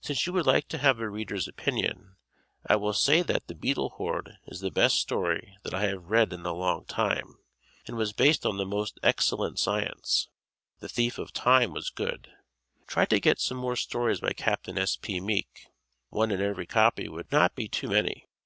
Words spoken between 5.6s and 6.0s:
that I